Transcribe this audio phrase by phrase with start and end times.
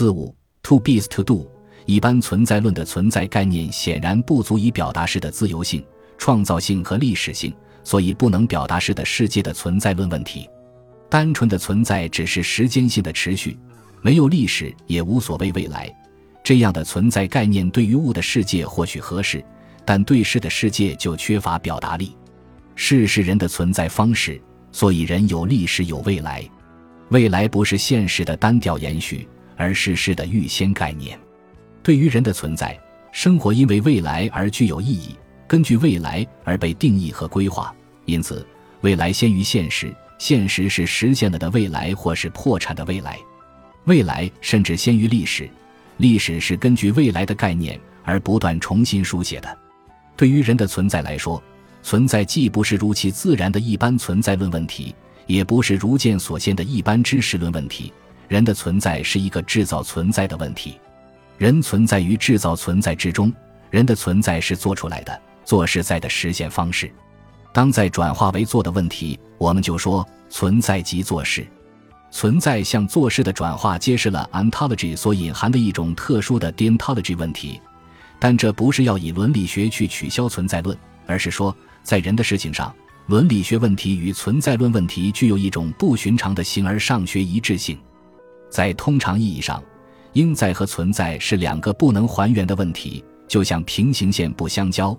[0.00, 1.46] 四五，to be is to do。
[1.84, 5.84] 一般存在论的存在概念显然不足以表达式的自由性、
[6.16, 7.52] 创造性和历史性，
[7.84, 10.48] 所以不能表达式的世界的存在论问题。
[11.10, 13.58] 单纯的存在只是时间性的持续，
[14.00, 15.94] 没有历史也无所谓未来。
[16.42, 19.44] 这样的存在概念对于物的世界或许合适，
[19.84, 22.16] 但对事的世界就缺乏表达力。
[22.74, 24.40] 事是人的存在方式，
[24.72, 26.42] 所以人有历史有未来。
[27.10, 29.28] 未来不是现实的单调延续，
[29.60, 31.20] 而是事的预先概念。
[31.82, 32.74] 对于人的存在，
[33.12, 35.14] 生活因为未来而具有意义，
[35.46, 37.74] 根据未来而被定义和规划。
[38.06, 38.46] 因此，
[38.80, 43.18] 未来先于现实，现实是实现了的未来或是破产的未来。
[43.84, 45.46] 未来甚至先于历史，
[45.98, 49.58] 历史是根据未来的概念而不断重新书写的。
[50.16, 51.42] 对于人的存在来说，
[51.82, 54.94] 存在既不是如其自然的一般存在论问题，
[55.26, 57.92] 也不是如见所现的一般知识论问题。
[58.30, 60.78] 人的存在是一个制造存在的问题。
[61.36, 63.32] 人存在于制造存在之中，
[63.70, 66.88] 人的存在是做出来的，做是在的实现方式。
[67.52, 71.44] 当在转化为做的问题，我们就说存在即做事。
[72.12, 77.60] 存在向做事的转化，揭示了 ontology 所隐含的一种特殊的 deontology 问题。
[78.20, 81.52] 但这不是要以伦理学去取消存在论，而是说，
[81.82, 82.72] 在人的事情上，
[83.06, 87.76] 伦理学问题与存在论问题具有一种不寻常的形而上学一致性。
[88.50, 89.62] 在通常意义上。
[90.14, 94.98] 应在和存在是两个不能还原的问题，就像平行线不相交。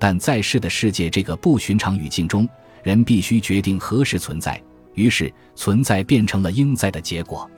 [0.00, 2.48] 但在世的世界这个不寻常语境中，
[2.82, 4.60] 人必须决定何时存在，
[4.94, 7.48] 于是存在变成了应在的结果。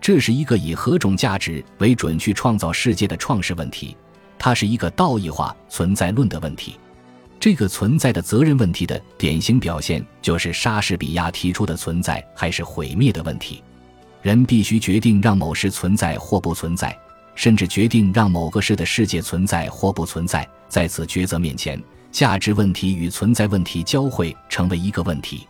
[0.00, 3.94] 这是一个以何种价值为准去创造世界的创世问题，
[4.38, 6.76] 它是一个道义化存在论的问题。
[7.38, 13.62] 这个存在的责任问题的典型表现，就是莎士比亚提出的存在还是毁灭的问题。
[14.28, 16.94] 人必须决定让某事存在或不存在，
[17.34, 20.46] 甚至决定让某个事的世界存在或不存在。
[20.68, 25.48] 在此抉择面前，价值问题与存在问题交汇，成为一个问题。